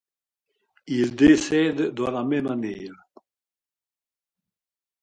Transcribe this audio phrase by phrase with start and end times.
[0.87, 2.89] Il décède dans la même année.